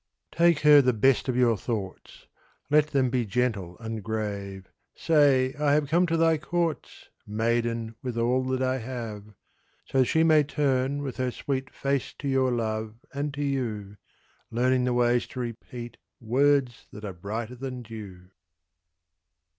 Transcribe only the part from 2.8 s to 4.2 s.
them be gentle and